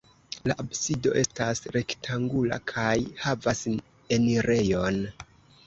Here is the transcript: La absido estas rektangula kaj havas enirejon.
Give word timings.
La 0.51 0.53
absido 0.61 1.11
estas 1.21 1.61
rektangula 1.75 2.59
kaj 2.73 2.95
havas 3.27 3.63
enirejon. 4.19 5.03